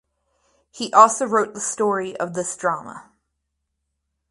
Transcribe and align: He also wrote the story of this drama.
He 0.71 0.91
also 0.93 1.25
wrote 1.25 1.53
the 1.53 1.59
story 1.59 2.17
of 2.17 2.33
this 2.33 2.57
drama. 2.57 3.11